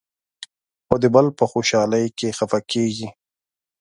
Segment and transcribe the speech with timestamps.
[0.85, 3.07] خو د بل په خوشالۍ کې خفه کېږي.